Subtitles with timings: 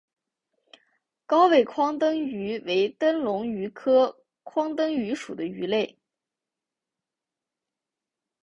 [1.27, 5.99] 高位眶灯鱼为灯笼鱼科眶灯鱼属的鱼类。